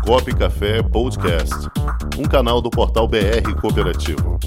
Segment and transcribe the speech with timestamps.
[0.00, 1.54] Comunicop Café Podcast,
[2.18, 4.38] um canal do portal BR Cooperativo.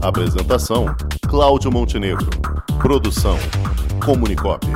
[0.00, 0.86] Apresentação:
[1.28, 2.28] Cláudio Montenegro.
[2.80, 3.36] Produção:
[4.04, 4.66] Comunicop.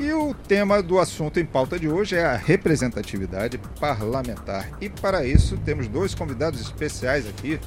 [0.00, 4.70] E o tema do assunto em pauta de hoje é a representatividade parlamentar.
[4.80, 7.58] E para isso temos dois convidados especiais aqui,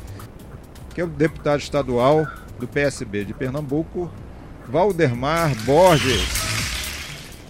[0.94, 2.28] que é o deputado estadual
[2.60, 4.12] do PSB de Pernambuco,
[4.68, 6.28] Valdemar Borges.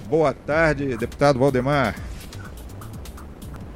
[0.08, 1.95] Boa tarde, deputado Valdemar.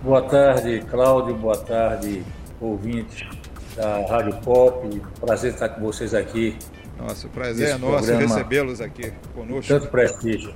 [0.01, 1.35] Boa tarde, Cláudio.
[1.35, 2.23] Boa tarde,
[2.61, 3.27] ouvintes
[3.75, 5.01] da Rádio Pop.
[5.19, 6.57] Prazer estar com vocês aqui.
[6.97, 9.67] Nossa, o prazer é nosso recebê-los aqui conosco.
[9.67, 10.53] Tanto prestígio.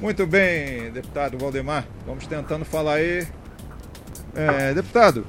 [0.00, 1.86] Muito bem, deputado Valdemar.
[2.06, 3.26] Vamos tentando falar aí.
[4.34, 5.26] É, deputado,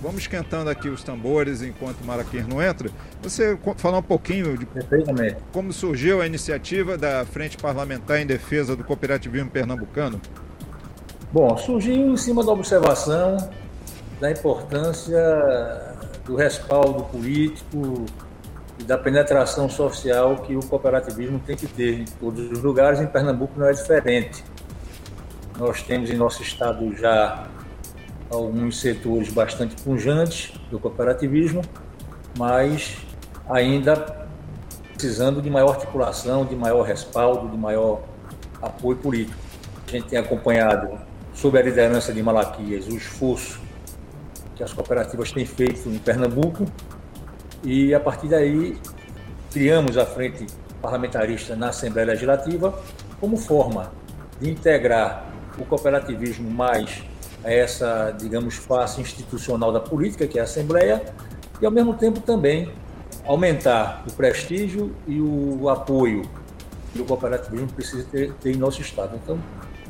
[0.00, 2.90] vamos esquentando aqui os tambores enquanto o Maraquinhos não entra.
[3.22, 4.66] Você falar um pouquinho de
[5.52, 10.20] como surgiu a iniciativa da Frente Parlamentar em Defesa do Cooperativismo Pernambucano?
[11.32, 13.36] Bom, surgiu em cima da observação
[14.20, 15.18] da importância
[16.24, 18.06] do respaldo político
[18.78, 23.00] e da penetração social que o cooperativismo tem que ter em todos os lugares.
[23.00, 24.44] Em Pernambuco não é diferente.
[25.58, 27.46] Nós temos em nosso estado já
[28.30, 31.62] alguns setores bastante punjantes do cooperativismo,
[32.36, 32.96] mas
[33.48, 34.26] ainda
[34.92, 38.02] precisando de maior articulação, de maior respaldo, de maior
[38.60, 39.38] apoio político.
[39.86, 40.98] A gente tem acompanhado,
[41.34, 43.60] sob a liderança de Malaquias, o esforço
[44.56, 46.66] que as cooperativas têm feito em Pernambuco
[47.62, 48.78] e, a partir daí,
[49.52, 50.46] criamos a Frente
[50.80, 52.82] Parlamentarista na Assembleia Legislativa
[53.20, 53.92] como forma
[54.40, 55.26] de integrar
[55.58, 57.02] o cooperativismo mais
[57.46, 61.00] a essa, digamos, face institucional da política, que é a Assembleia,
[61.60, 62.72] e, ao mesmo tempo, também
[63.24, 66.22] aumentar o prestígio e o apoio
[66.92, 69.18] que o cooperativismo precisa ter, ter em nosso Estado.
[69.22, 69.38] Então,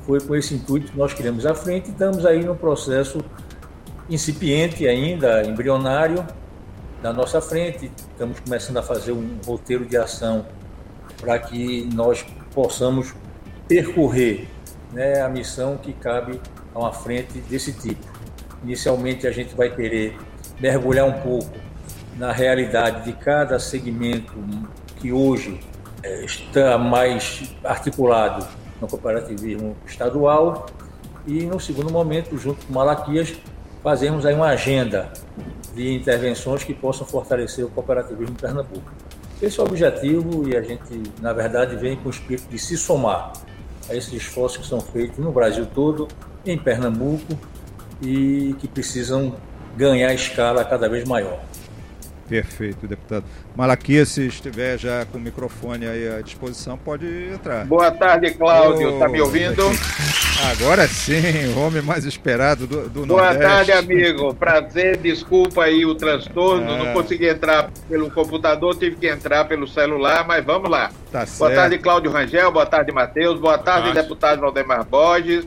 [0.05, 3.25] foi com esse intuito que nós criamos a frente e estamos aí no processo
[4.09, 6.27] incipiente ainda, embrionário,
[7.03, 7.91] da nossa frente.
[8.12, 10.44] Estamos começando a fazer um roteiro de ação
[11.19, 12.25] para que nós
[12.55, 13.15] possamos
[13.67, 14.47] percorrer
[14.93, 16.38] né, a missão que cabe
[16.76, 18.06] a uma frente desse tipo.
[18.62, 20.16] Inicialmente, a gente vai querer
[20.60, 21.56] mergulhar um pouco
[22.16, 24.34] na realidade de cada segmento
[24.97, 25.60] que hoje
[26.03, 28.47] é, está mais articulado
[28.81, 30.66] no cooperativismo estadual
[31.26, 33.34] e, no segundo momento, junto com Malaquias,
[33.82, 35.12] fazemos aí uma agenda
[35.75, 38.91] de intervenções que possam fortalecer o cooperativismo em Pernambuco.
[39.41, 42.76] Esse é o objetivo e a gente, na verdade, vem com o espírito de se
[42.76, 43.32] somar
[43.88, 46.08] a esses esforços que são feitos no Brasil todo,
[46.47, 47.39] em Pernambuco
[48.01, 49.34] e que precisam
[49.77, 51.41] ganhar escala cada vez maior.
[52.29, 53.25] Perfeito, deputado.
[53.55, 57.65] Malaquias, se estiver já com o microfone aí à disposição, pode entrar.
[57.65, 58.95] Boa tarde, Cláudio.
[58.95, 59.62] Está oh, me ouvindo?
[60.51, 63.43] Agora sim, o homem mais esperado do, do Boa Nordeste.
[63.43, 64.35] tarde, amigo.
[64.35, 66.71] Prazer, desculpa aí o transtorno.
[66.71, 66.77] Ah.
[66.79, 70.91] Não consegui entrar pelo computador, tive que entrar pelo celular, mas vamos lá.
[71.12, 71.39] Tá certo.
[71.39, 72.51] Boa tarde, Cláudio Rangel.
[72.51, 73.39] Boa tarde, Matheus.
[73.39, 73.95] Boa tarde, Acho.
[73.95, 75.47] deputado Valdemar Borges.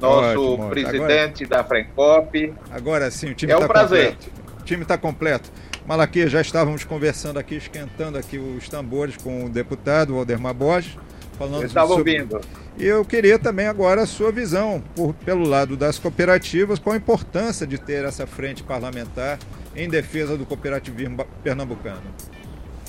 [0.00, 0.68] Nosso Ótimo.
[0.68, 1.62] presidente Agora...
[1.62, 2.54] da Frencop.
[2.70, 4.12] Agora sim, o time está É um tá prazer.
[4.12, 4.30] Completo.
[4.60, 5.50] O time está completo.
[5.86, 10.98] Malaquias, já estávamos conversando aqui, esquentando aqui os tambores com o deputado Waldemar Borges.
[11.38, 12.12] Falando Eu estava sobre...
[12.12, 12.40] ouvindo.
[12.78, 16.96] E eu queria também agora a sua visão, por, pelo lado das cooperativas, qual a
[16.96, 19.38] importância de ter essa frente parlamentar
[19.74, 22.02] em defesa do cooperativismo pernambucano.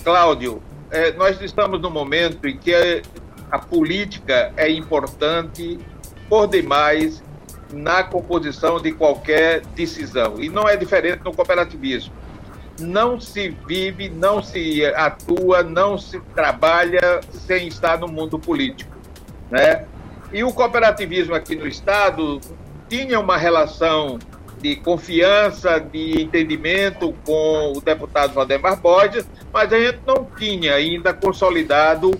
[0.03, 2.73] Cláudio, é, nós estamos no momento em que
[3.51, 5.79] a política é importante
[6.29, 7.23] por demais
[7.73, 10.35] na composição de qualquer decisão.
[10.39, 12.13] E não é diferente no cooperativismo
[12.79, 18.95] não se vive, não se atua, não se trabalha sem estar no mundo político,
[19.49, 19.85] né?
[20.31, 22.39] E o cooperativismo aqui no estado
[22.89, 24.19] tinha uma relação
[24.59, 31.13] de confiança, de entendimento com o deputado Valdemar Borges, mas a gente não tinha ainda
[31.13, 32.11] consolidado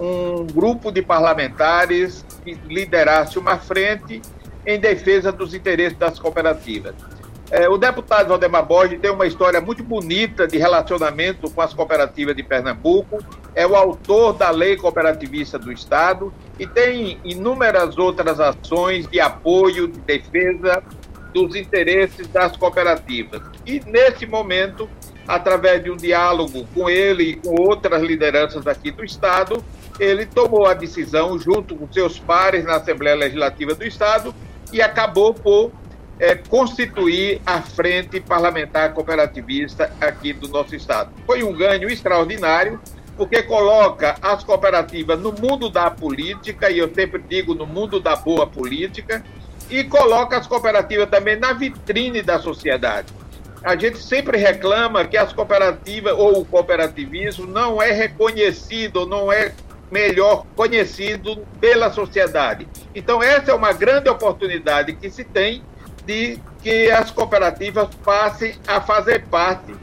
[0.00, 4.22] um grupo de parlamentares que liderasse uma frente
[4.66, 6.94] em defesa dos interesses das cooperativas.
[7.50, 12.34] É, o deputado Valdemar Borges tem uma história muito bonita de relacionamento com as cooperativas
[12.34, 13.18] de Pernambuco,
[13.54, 19.88] é o autor da lei cooperativista do Estado e tem inúmeras outras ações de apoio,
[19.88, 20.82] de defesa
[21.34, 23.42] dos interesses das cooperativas.
[23.66, 24.88] E nesse momento,
[25.30, 29.64] através de um diálogo com ele e com outras lideranças aqui do Estado,
[29.98, 34.34] ele tomou a decisão, junto com seus pares na Assembleia Legislativa do Estado,
[34.72, 35.70] e acabou por
[36.18, 41.12] é, constituir a frente parlamentar cooperativista aqui do nosso estado.
[41.24, 42.80] Foi um ganho extraordinário,
[43.16, 48.16] porque coloca as cooperativas no mundo da política, e eu sempre digo no mundo da
[48.16, 49.24] boa política,
[49.68, 53.20] e coloca as cooperativas também na vitrine da sociedade.
[53.62, 59.52] A gente sempre reclama que as cooperativas ou o cooperativismo não é reconhecido, não é
[59.90, 62.66] melhor conhecido pela sociedade.
[62.94, 65.62] Então, essa é uma grande oportunidade que se tem
[66.06, 69.74] de que as cooperativas passem a fazer parte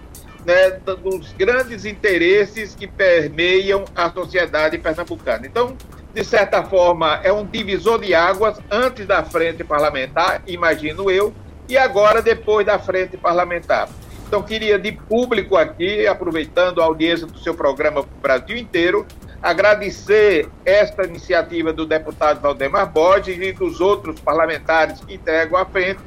[0.45, 5.45] né, dos grandes interesses que permeiam a sociedade pernambucana.
[5.45, 5.75] Então,
[6.13, 11.33] de certa forma, é um divisor de águas antes da frente parlamentar, imagino eu,
[11.67, 13.89] e agora depois da frente parlamentar.
[14.27, 19.05] Então, queria de público aqui, aproveitando a audiência do seu programa para o Brasil inteiro,
[19.41, 26.01] agradecer esta iniciativa do deputado Valdemar Borges e dos outros parlamentares que entregam à frente,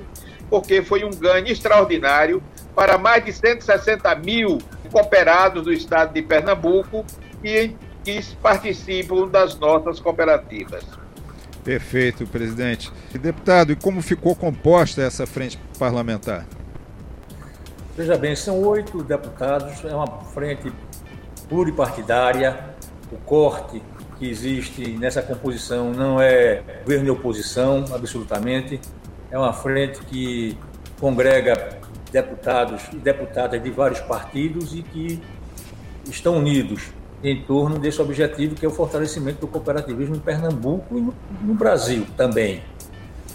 [0.51, 2.43] porque foi um ganho extraordinário
[2.75, 4.59] para mais de 160 mil
[4.93, 7.05] cooperados do estado de Pernambuco
[7.41, 7.75] que,
[8.05, 10.85] que participam das nossas cooperativas.
[11.65, 12.91] Perfeito, presidente.
[13.13, 16.47] Deputado, e como ficou composta essa frente parlamentar?
[17.97, 20.73] Veja bem, são oito deputados, é uma frente
[21.49, 22.71] pluripartidária.
[23.13, 23.83] O corte
[24.19, 28.81] que existe nessa composição não é governo e oposição, absolutamente.
[29.31, 30.57] É uma frente que
[30.99, 31.79] congrega
[32.11, 35.21] deputados e deputadas de vários partidos e que
[36.09, 36.91] estão unidos
[37.23, 42.07] em torno desse objetivo que é o fortalecimento do cooperativismo em Pernambuco e no, Brasil
[42.17, 42.63] também.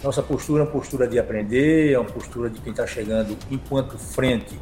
[0.04, 3.98] Nossa postura é uma postura de aprender, é uma postura de quem está chegando enquanto
[3.98, 4.60] frente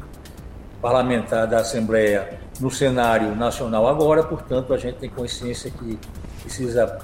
[0.80, 5.98] parlamentar da Assembleia no cenário nacional agora, portanto, a gente tem consciência que
[6.42, 6.98] precisa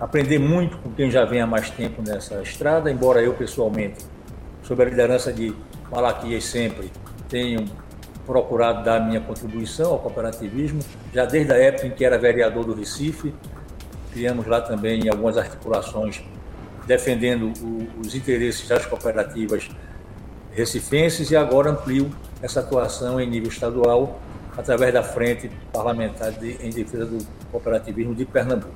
[0.00, 4.04] aprender muito com quem já vem há mais tempo nessa estrada, embora eu pessoalmente,
[4.62, 5.54] sob a liderança de
[5.90, 6.90] Malaquias sempre,
[7.28, 7.66] tenho
[8.32, 10.80] procurado dar minha contribuição ao cooperativismo,
[11.12, 13.34] já desde a época em que era vereador do Recife,
[14.10, 16.24] criamos lá também algumas articulações
[16.86, 17.52] defendendo
[18.00, 19.68] os interesses das cooperativas
[20.50, 24.18] recifenses e agora amplio essa atuação em nível estadual
[24.56, 27.18] através da Frente Parlamentar de, em Defesa do
[27.50, 28.72] Cooperativismo de Pernambuco.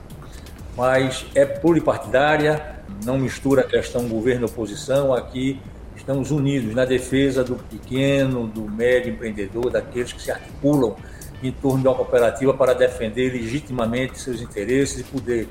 [0.77, 5.59] Mas é pluripartidária, não mistura a questão governo-oposição, aqui
[6.07, 10.95] estamos unidos na defesa do pequeno, do médio empreendedor, daqueles que se articulam
[11.43, 15.49] em torno de uma cooperativa para defender legitimamente seus interesses e poder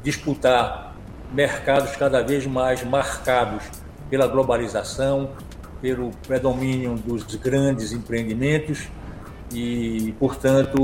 [0.00, 0.94] disputar
[1.34, 3.64] mercados cada vez mais marcados
[4.08, 5.30] pela globalização,
[5.82, 8.86] pelo predomínio dos grandes empreendimentos
[9.52, 10.78] e, portanto,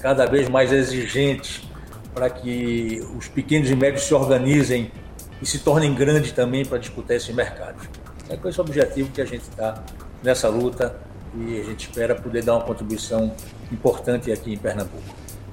[0.00, 1.62] cada vez mais exigentes
[2.12, 4.90] para que os pequenos e médios se organizem
[5.40, 7.88] e se tornem grandes também para disputar esses mercados.
[8.28, 9.82] É com esse objetivo que a gente está
[10.22, 10.98] nessa luta
[11.34, 13.34] e a gente espera poder dar uma contribuição
[13.70, 15.02] importante aqui em Pernambuco.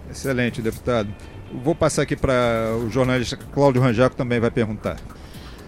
[0.10, 1.14] Excelente, deputado.
[1.64, 4.98] Vou passar aqui para o jornalista Cláudio Rangel, que também vai perguntar.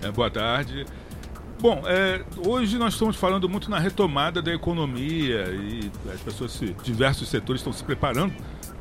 [0.01, 0.85] É, boa tarde.
[1.59, 7.29] Bom, é, hoje nós estamos falando muito na retomada da economia e as pessoas, diversos
[7.29, 8.33] setores estão se preparando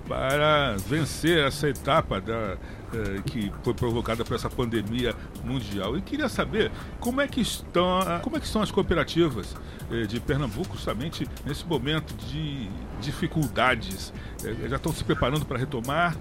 [0.07, 2.59] para vencer essa etapa da,
[2.95, 5.13] eh, que foi provocada por essa pandemia
[5.45, 5.97] mundial.
[5.99, 9.57] E queria saber como é que estão, como é que estão as cooperativas
[9.91, 12.69] eh, de Pernambuco, justamente nesse momento de
[13.01, 14.13] dificuldades.
[14.45, 16.17] Eh, já estão se preparando para retomar.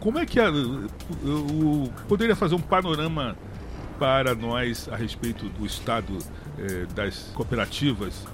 [0.00, 3.36] como é que a, o, poderia fazer um panorama
[3.98, 6.18] para nós a respeito do estado
[6.94, 8.26] das cooperativas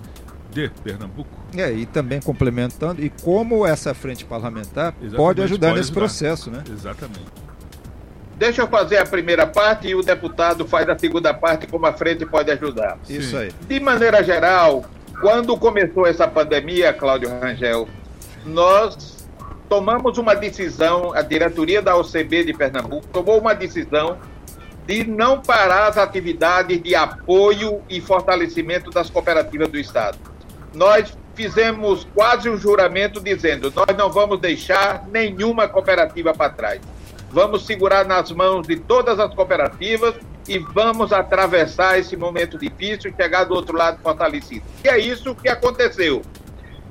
[0.51, 1.31] de Pernambuco.
[1.57, 6.01] É, e também complementando, e como essa frente parlamentar Exatamente, pode ajudar pode nesse ajudar.
[6.01, 6.65] processo, né?
[6.71, 7.38] Exatamente.
[8.39, 11.93] Deixa eu fazer a primeira parte e o deputado faz a segunda parte, como a
[11.93, 12.97] frente pode ajudar.
[13.09, 13.51] Isso aí.
[13.67, 14.85] De maneira geral,
[15.21, 17.89] quando começou essa pandemia, Cláudio Rangel,
[18.47, 19.27] nós
[19.69, 24.19] tomamos uma decisão, a diretoria da OCB de Pernambuco tomou uma decisão
[24.87, 30.17] de não parar as atividades de apoio e fortalecimento das cooperativas do Estado.
[30.73, 36.81] Nós fizemos quase um juramento dizendo: nós não vamos deixar nenhuma cooperativa para trás
[37.31, 40.15] vamos segurar nas mãos de todas as cooperativas
[40.49, 44.65] e vamos atravessar esse momento difícil e chegar do outro lado fortalecido.
[44.83, 46.23] E é isso que aconteceu.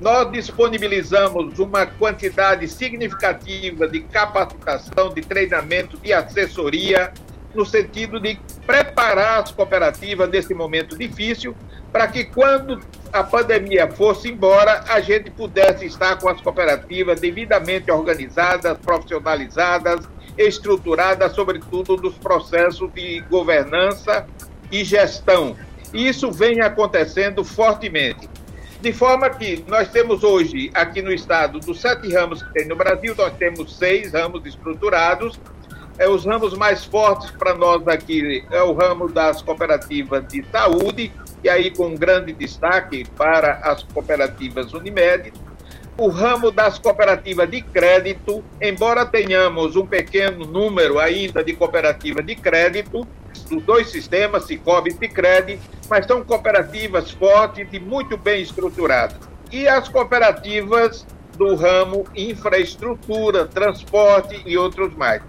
[0.00, 7.12] Nós disponibilizamos uma quantidade significativa de capacitação, de treinamento, de assessoria,
[7.52, 11.56] no sentido de preparar as cooperativas nesse momento difícil,
[11.90, 12.78] para que quando
[13.12, 20.06] a pandemia fosse embora, a gente pudesse estar com as cooperativas devidamente organizadas, profissionalizadas,
[20.38, 24.26] estruturada, sobretudo, dos processos de governança
[24.70, 25.56] e gestão.
[25.92, 28.28] E isso vem acontecendo fortemente.
[28.80, 32.76] De forma que nós temos hoje, aqui no estado, dos sete ramos que tem no
[32.76, 35.40] Brasil, nós temos seis ramos estruturados.
[35.98, 41.12] É, os ramos mais fortes para nós aqui é o ramo das cooperativas de saúde,
[41.42, 45.32] e aí com grande destaque para as cooperativas Unimed.
[46.00, 52.36] O ramo das cooperativas de crédito, embora tenhamos um pequeno número ainda de cooperativas de
[52.36, 53.04] crédito,
[53.50, 55.58] dos dois sistemas, Cicobi e Cicred,
[55.90, 59.18] mas são cooperativas fortes e muito bem estruturadas.
[59.50, 61.04] E as cooperativas
[61.36, 65.20] do ramo infraestrutura, transporte e outros mais.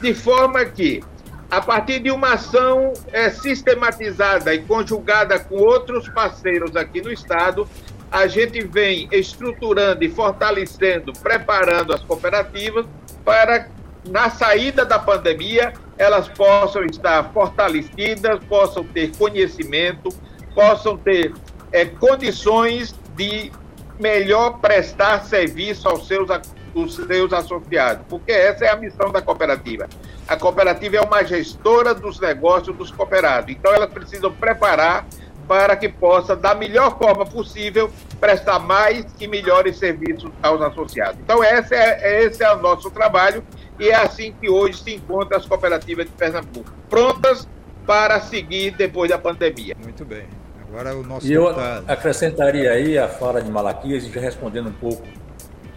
[0.00, 1.02] De forma que,
[1.50, 7.68] a partir de uma ação é, sistematizada e conjugada com outros parceiros aqui no Estado,
[8.12, 12.84] a gente vem estruturando e fortalecendo, preparando as cooperativas
[13.24, 13.68] para,
[14.06, 20.10] na saída da pandemia, elas possam estar fortalecidas, possam ter conhecimento,
[20.54, 21.32] possam ter
[21.72, 23.50] é, condições de
[23.98, 29.88] melhor prestar serviço aos seus, aos seus associados, porque essa é a missão da cooperativa.
[30.28, 35.06] A cooperativa é uma gestora dos negócios dos cooperados, então elas precisam preparar
[35.46, 41.20] para que possa, da melhor forma possível, prestar mais e melhores serviços aos associados.
[41.22, 43.44] Então, esse é, esse é o nosso trabalho
[43.78, 47.48] e é assim que hoje se encontram as cooperativas de Pernambuco, prontas
[47.86, 49.76] para seguir depois da pandemia.
[49.82, 50.24] Muito bem.
[50.68, 51.84] Agora o nosso E eu deputado.
[51.88, 55.02] acrescentaria aí a fala de Malaquias, já respondendo um pouco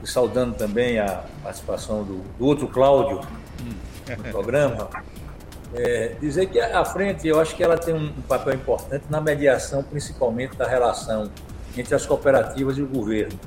[0.01, 3.21] e saudando também a participação do, do outro Cláudio
[4.17, 4.89] no programa.
[5.77, 9.83] É, dizer que a frente, eu acho que ela tem um papel importante na mediação,
[9.83, 11.29] principalmente da relação
[11.77, 13.37] entre as cooperativas e o governo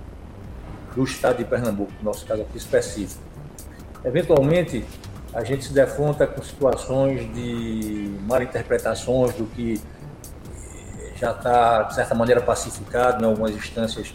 [0.94, 3.22] do estado de Pernambuco, no nosso caso aqui específico.
[4.04, 4.84] Eventualmente,
[5.32, 9.80] a gente se defronta com situações de malinterpretações do que
[11.16, 14.14] já está, de certa maneira, pacificado em algumas instâncias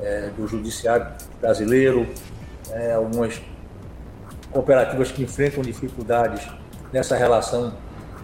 [0.00, 1.06] é, do judiciário
[1.40, 2.08] brasileiro,
[2.70, 3.40] é, algumas
[4.50, 6.46] cooperativas que enfrentam dificuldades
[6.92, 7.72] nessa relação,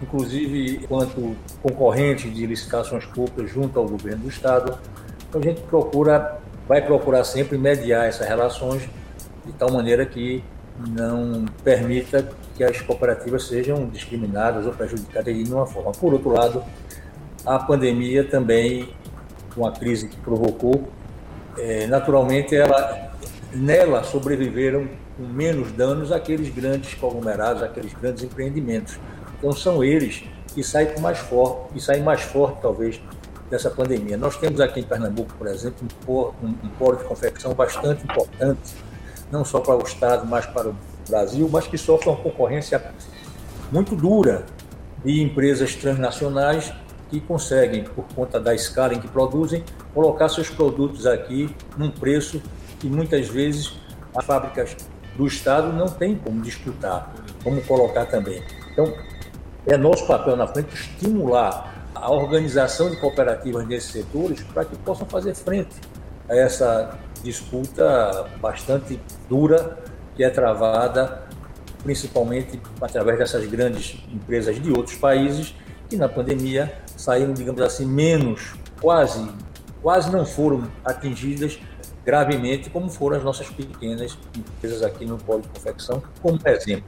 [0.01, 4.77] inclusive quanto concorrentes de licitações públicas junto ao governo do Estado.
[5.29, 8.87] Então, a gente procura, vai procurar sempre mediar essas relações
[9.45, 10.43] de tal maneira que
[10.89, 15.91] não permita que as cooperativas sejam discriminadas ou prejudicadas de nenhuma forma.
[15.91, 16.63] Por outro lado,
[17.45, 18.89] a pandemia também,
[19.53, 20.87] com a crise que provocou,
[21.57, 23.11] é, naturalmente ela,
[23.53, 28.99] nela sobreviveram com menos danos aqueles grandes conglomerados, aqueles grandes empreendimentos.
[29.37, 33.01] Então são eles que saem mais forte, que saem mais forte talvez
[33.49, 34.17] dessa pandemia.
[34.17, 38.75] Nós temos aqui em Pernambuco, por exemplo, um, um, um polo de confecção bastante importante
[39.33, 40.75] não só para o Estado, mas para o
[41.09, 42.93] Brasil, mas que sofre uma concorrência
[43.71, 44.45] muito dura
[45.03, 46.71] de empresas transnacionais
[47.09, 52.41] que conseguem, por conta da escala em que produzem, colocar seus produtos aqui num preço
[52.79, 53.73] que muitas vezes
[54.15, 54.77] as fábricas
[55.15, 58.43] do Estado não têm como disputar, como colocar também.
[58.71, 58.93] Então,
[59.65, 65.07] é nosso papel na frente estimular a organização de cooperativas nesses setores para que possam
[65.07, 65.75] fazer frente
[66.29, 69.77] a essa disputa bastante dura
[70.15, 71.23] que é travada
[71.83, 75.53] principalmente através dessas grandes empresas de outros países
[75.89, 79.29] que na pandemia saíram, digamos assim, menos, quase,
[79.81, 81.59] quase não foram atingidas
[82.05, 86.85] gravemente como foram as nossas pequenas empresas aqui no polo de confecção, como exemplo.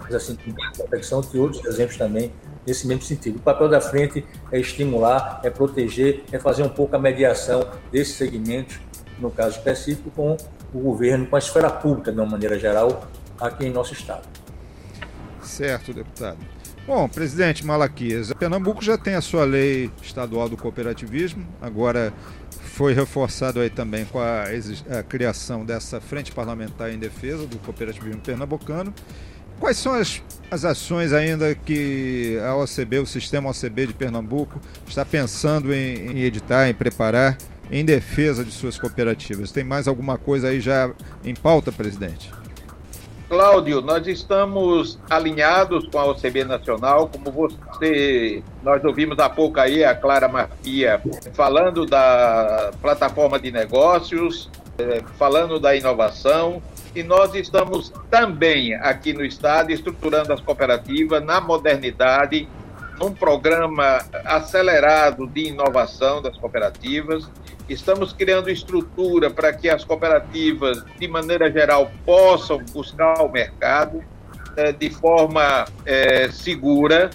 [0.00, 0.36] Mas assim,
[0.76, 2.32] confecção tem outros exemplos também
[2.66, 3.36] nesse mesmo sentido.
[3.36, 8.14] O papel da frente é estimular, é proteger, é fazer um pouco a mediação desses
[8.14, 8.78] segmentos
[9.18, 10.36] no caso específico, com
[10.72, 13.08] o governo, com a esfera pública, de uma maneira geral,
[13.40, 14.26] aqui em nosso estado.
[15.42, 16.38] Certo, deputado.
[16.86, 22.12] Bom, presidente Malaquias, Pernambuco já tem a sua lei estadual do cooperativismo, agora
[22.78, 24.44] foi reforçado aí também com a,
[24.96, 28.94] a criação dessa frente parlamentar em defesa do cooperativismo pernambucano.
[29.58, 35.04] Quais são as, as ações ainda que a OCB, o sistema OCB de Pernambuco, está
[35.04, 37.36] pensando em, em editar, em preparar
[37.68, 39.50] em defesa de suas cooperativas.
[39.50, 40.88] Tem mais alguma coisa aí já
[41.24, 42.30] em pauta, presidente?
[43.28, 47.56] Cláudio, nós estamos alinhados com a OCB Nacional, como você,
[48.62, 51.00] nós ouvimos há pouco aí a Clara Marfia
[51.32, 56.62] falando da plataforma de negócios, eh, falando da inovação,
[56.94, 62.48] e nós estamos também aqui no estado estruturando as cooperativas na modernidade,
[62.98, 67.30] num programa acelerado de inovação das cooperativas.
[67.68, 74.02] Estamos criando estrutura para que as cooperativas, de maneira geral, possam buscar o mercado
[74.56, 77.10] é, de forma é, segura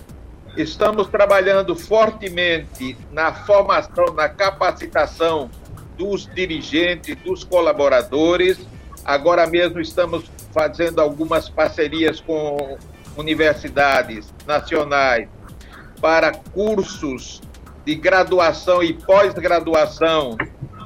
[0.55, 5.49] Estamos trabalhando fortemente na formação, na capacitação
[5.97, 8.59] dos dirigentes, dos colaboradores.
[9.03, 12.77] Agora mesmo estamos fazendo algumas parcerias com
[13.17, 15.27] universidades nacionais
[15.99, 17.41] para cursos
[17.83, 20.37] de graduação e pós-graduação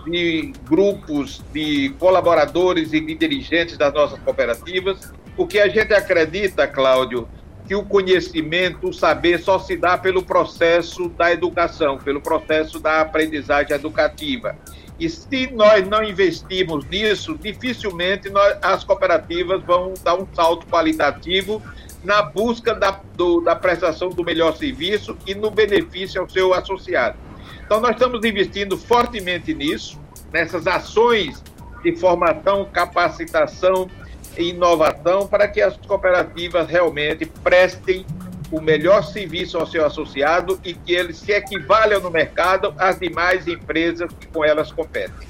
[0.06, 5.12] de grupos de colaboradores e de dirigentes das nossas cooperativas.
[5.36, 7.28] O que a gente acredita, Cláudio,
[7.68, 13.02] que o conhecimento, o saber só se dá pelo processo da educação, pelo processo da
[13.02, 14.56] aprendizagem educativa.
[14.98, 21.62] E se nós não investirmos nisso, dificilmente nós, as cooperativas vão dar um salto qualitativo
[22.04, 27.18] na busca da, do, da prestação do melhor serviço e no benefício ao seu associado.
[27.66, 30.00] Então, nós estamos investindo fortemente nisso,
[30.32, 31.44] nessas ações
[31.84, 33.90] de formação, capacitação,
[34.38, 38.06] inovação para que as cooperativas realmente prestem
[38.52, 43.48] o melhor serviço ao seu associado e que eles se equivalham no mercado às demais
[43.48, 45.28] empresas que com elas competem.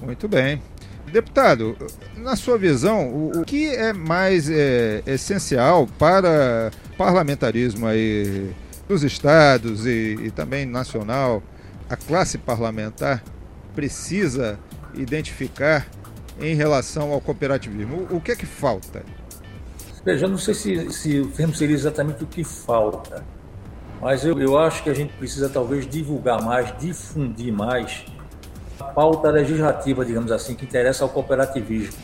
[0.00, 0.62] Muito bem.
[1.12, 1.76] Deputado,
[2.16, 8.52] na sua visão, o, o que é mais é, essencial para o parlamentarismo aí
[8.88, 11.42] dos estados e, e também nacional,
[11.88, 13.24] a classe parlamentar
[13.74, 14.58] precisa
[14.94, 15.86] identificar
[16.38, 18.06] em relação ao cooperativismo?
[18.10, 19.02] O, que é que falta?
[20.04, 23.24] Veja, não sei se, se o termo seria exatamente o que falta,
[24.00, 28.04] mas eu, eu acho que a gente precisa talvez divulgar mais, difundir mais
[28.78, 31.98] a pauta legislativa, digamos assim, que interessa ao cooperativismo.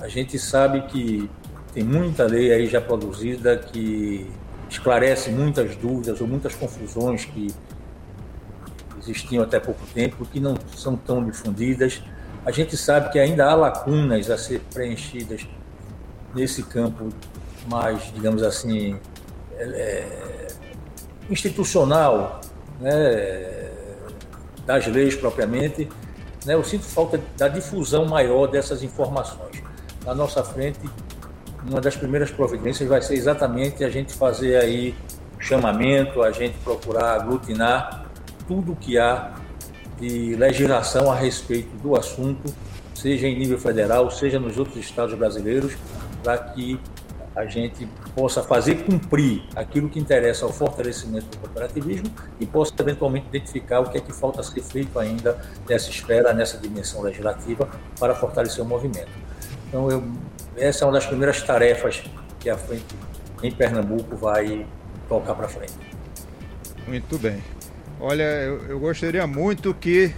[0.00, 1.30] A gente sabe que
[1.72, 4.28] tem muita lei aí já produzida que
[4.68, 7.54] esclarece muitas dúvidas ou muitas confusões que
[8.98, 12.02] existiam até pouco tempo, que não são tão difundidas
[12.44, 15.46] a gente sabe que ainda há lacunas a ser preenchidas
[16.34, 17.08] nesse campo
[17.68, 18.98] mais, digamos assim,
[19.56, 20.46] é, é,
[21.28, 22.40] institucional,
[22.80, 23.70] né,
[24.64, 25.88] das leis propriamente.
[26.46, 29.62] Né, eu sinto falta da difusão maior dessas informações.
[30.04, 30.80] Na nossa frente,
[31.68, 34.94] uma das primeiras providências vai ser exatamente a gente fazer aí
[35.38, 38.06] chamamento, a gente procurar aglutinar
[38.46, 39.39] tudo que há
[40.00, 42.52] de legislação a respeito do assunto,
[42.94, 45.76] seja em nível federal, seja nos outros estados brasileiros,
[46.22, 46.80] para que
[47.34, 52.10] a gente possa fazer cumprir aquilo que interessa ao fortalecimento do cooperativismo
[52.40, 56.58] e possa eventualmente identificar o que é que falta ser feito ainda nessa esfera, nessa
[56.58, 59.10] dimensão legislativa, para fortalecer o movimento.
[59.68, 60.02] Então, eu,
[60.56, 62.02] essa é uma das primeiras tarefas
[62.40, 62.96] que a frente
[63.42, 64.66] em Pernambuco vai
[65.08, 65.72] tocar para frente.
[66.86, 67.40] Muito bem.
[68.00, 70.12] Olha, eu, eu gostaria muito que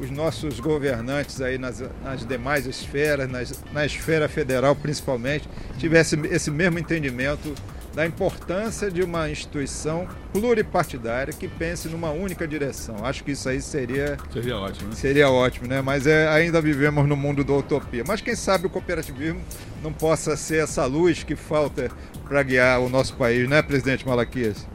[0.00, 6.50] os nossos governantes aí nas, nas demais esferas, nas, na esfera federal principalmente, tivessem esse
[6.50, 7.54] mesmo entendimento
[7.94, 12.96] da importância de uma instituição pluripartidária que pense numa única direção.
[13.02, 14.94] Acho que isso aí seria seria ótimo, né?
[14.94, 15.80] seria ótimo, né?
[15.80, 18.04] Mas é, ainda vivemos no mundo da utopia.
[18.06, 19.40] Mas quem sabe o cooperativismo
[19.82, 21.90] não possa ser essa luz que falta
[22.28, 24.66] para guiar o nosso país, né, presidente Malaquias?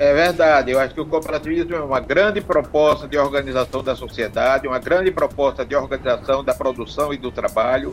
[0.00, 4.68] É verdade, eu acho que o cooperativismo é uma grande proposta de organização da sociedade,
[4.68, 7.92] uma grande proposta de organização da produção e do trabalho.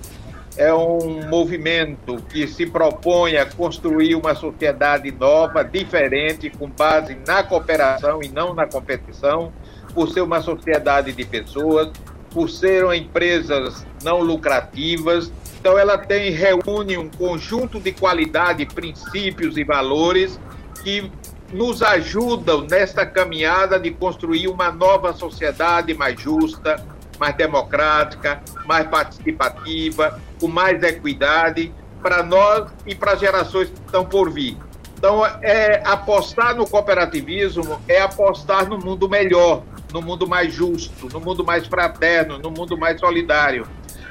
[0.55, 7.41] É um movimento que se propõe a construir uma sociedade nova, diferente, com base na
[7.41, 9.51] cooperação e não na competição,
[9.91, 11.89] por ser uma sociedade de pessoas,
[12.29, 15.31] por serem empresas não lucrativas.
[15.59, 20.39] Então, ela tem, reúne um conjunto de qualidade, princípios e valores
[20.83, 21.11] que
[21.51, 26.83] nos ajudam nesta caminhada de construir uma nova sociedade mais justa,
[27.19, 34.05] mais democrática, mais participativa, com mais equidade para nós e para as gerações que estão
[34.05, 34.57] por vir.
[34.97, 41.19] Então, é apostar no cooperativismo é apostar no mundo melhor, no mundo mais justo, no
[41.19, 43.67] mundo mais fraterno, no mundo mais solidário.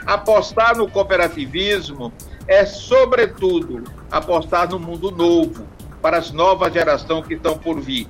[0.07, 2.13] Apostar no cooperativismo
[2.47, 5.67] é, sobretudo, apostar no mundo novo,
[6.05, 8.07] para as novas gerações que estão por vir.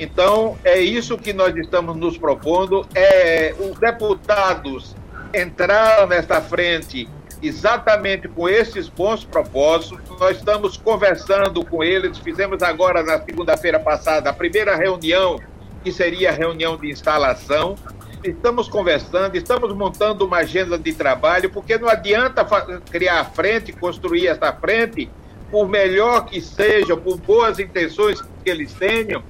[0.00, 2.84] Então, é isso que nós estamos nos propondo.
[2.92, 4.96] É, os deputados
[5.32, 7.08] entraram nesta frente
[7.40, 10.00] exatamente com esses bons propósitos.
[10.18, 15.38] Nós estamos conversando com eles, fizemos agora na segunda-feira passada a primeira reunião,
[15.84, 17.76] que seria a reunião de instalação.
[18.24, 22.44] Estamos conversando, estamos montando uma agenda de trabalho, porque não adianta
[22.90, 25.08] criar a frente, construir essa frente
[25.50, 29.22] por melhor que seja, por boas intenções que eles tenham,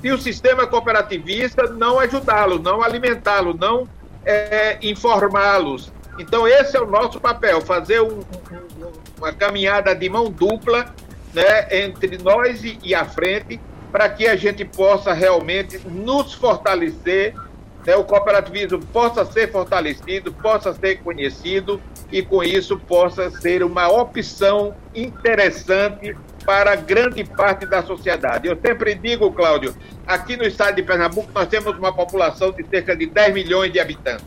[0.00, 3.88] se o sistema cooperativista não ajudá-los, não alimentá-los, não
[4.24, 5.92] é, informá-los.
[6.18, 10.94] Então, esse é o nosso papel: fazer um, um, uma caminhada de mão dupla
[11.32, 13.60] né, entre nós e, e a frente,
[13.92, 17.34] para que a gente possa realmente nos fortalecer,
[17.86, 23.88] né, o cooperativismo possa ser fortalecido, possa ser conhecido e com isso possa ser uma
[23.88, 28.48] opção interessante para grande parte da sociedade.
[28.48, 29.74] Eu sempre digo, Cláudio,
[30.06, 33.78] aqui no estado de Pernambuco nós temos uma população de cerca de 10 milhões de
[33.78, 34.26] habitantes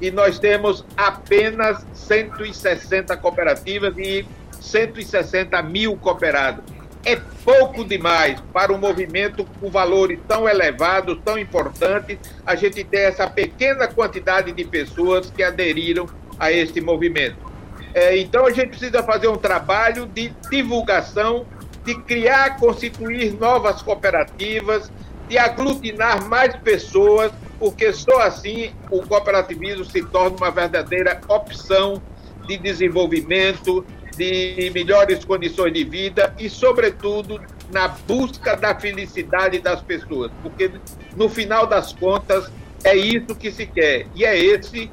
[0.00, 4.26] e nós temos apenas 160 cooperativas e
[4.60, 6.79] 160 mil cooperados.
[7.04, 13.00] É pouco demais para um movimento com valores tão elevados, tão importantes, a gente ter
[13.00, 16.06] essa pequena quantidade de pessoas que aderiram
[16.38, 17.50] a este movimento.
[17.94, 21.46] É, então a gente precisa fazer um trabalho de divulgação,
[21.84, 24.92] de criar, constituir novas cooperativas,
[25.28, 32.02] de aglutinar mais pessoas, porque só assim o cooperativismo se torna uma verdadeira opção
[32.46, 33.84] de desenvolvimento,
[34.16, 37.40] de melhores condições de vida e, sobretudo,
[37.72, 40.70] na busca da felicidade das pessoas, porque
[41.16, 42.50] no final das contas
[42.82, 44.90] é isso que se quer e é esse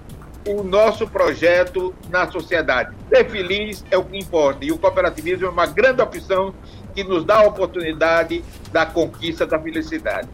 [0.47, 2.95] o nosso projeto na sociedade.
[3.10, 6.53] Ser feliz é o que importa e o cooperativismo é uma grande opção
[6.95, 10.30] que nos dá a oportunidade da conquista da felicidade.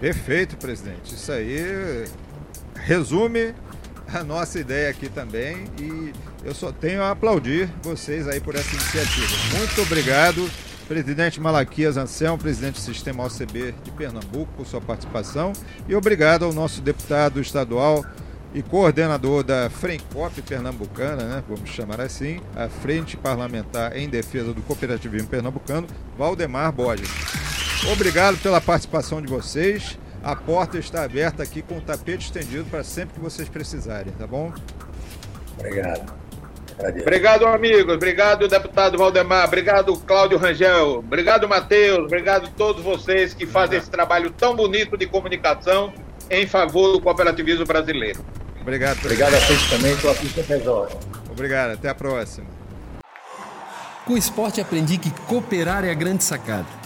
[0.00, 1.14] Perfeito, presidente.
[1.14, 2.04] Isso aí
[2.74, 3.54] resume
[4.16, 6.12] a nossa ideia aqui também e
[6.44, 9.58] eu só tenho a aplaudir vocês aí por essa iniciativa.
[9.58, 10.50] Muito obrigado,
[10.88, 15.52] presidente Malaquias Anselmo, presidente do Sistema OCB de Pernambuco, por sua participação
[15.88, 18.04] e obrigado ao nosso deputado estadual
[18.54, 24.62] e coordenador da Frencop Pernambucana, né, vamos chamar assim, a Frente Parlamentar em Defesa do
[24.62, 27.10] Cooperativismo Pernambucano, Valdemar Borges.
[27.92, 29.98] Obrigado pela participação de vocês.
[30.26, 34.26] A porta está aberta aqui com o tapete estendido para sempre que vocês precisarem, tá
[34.26, 34.52] bom?
[35.56, 36.12] Obrigado.
[37.00, 37.94] Obrigado, amigos.
[37.94, 39.46] Obrigado, deputado Valdemar.
[39.46, 40.98] Obrigado, Cláudio Rangel.
[40.98, 42.06] Obrigado, Matheus.
[42.06, 45.94] Obrigado a todos vocês que fazem esse trabalho tão bonito de comunicação
[46.28, 48.18] em favor do cooperativismo brasileiro.
[48.60, 48.98] Obrigado.
[48.98, 49.92] Obrigado a vocês também.
[49.92, 50.60] Estou aqui sempre
[51.30, 51.70] Obrigado.
[51.74, 52.48] Até a próxima.
[54.04, 56.85] Com o esporte aprendi que cooperar é a grande sacada